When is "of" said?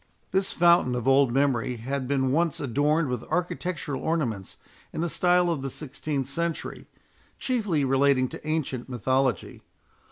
0.95-1.07, 5.51-5.61